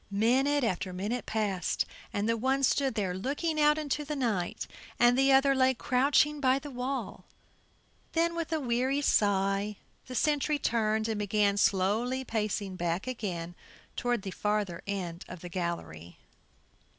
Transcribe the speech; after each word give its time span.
Minute 0.09 0.63
after 0.63 0.91
minute 0.91 1.27
passed, 1.27 1.85
and 2.11 2.27
the 2.27 2.35
one 2.35 2.63
stood 2.63 2.95
there 2.95 3.13
looking 3.13 3.61
out 3.61 3.77
into 3.77 4.03
the 4.03 4.15
night 4.15 4.65
and 4.97 5.15
the 5.15 5.31
other 5.31 5.53
lay 5.53 5.75
crouching 5.75 6.39
by 6.39 6.57
the 6.57 6.71
wall; 6.71 7.23
then 8.13 8.33
with 8.33 8.51
a 8.51 8.59
weary 8.59 9.01
sigh 9.01 9.75
the 10.07 10.15
sentry 10.15 10.57
turned 10.57 11.07
and 11.07 11.19
began 11.19 11.55
slowly 11.55 12.23
pacing 12.25 12.75
back 12.75 13.05
again 13.05 13.53
toward 13.95 14.23
the 14.23 14.31
farther 14.31 14.81
end 14.87 15.23
of 15.27 15.41
the 15.41 15.49
gallery. 15.49 16.17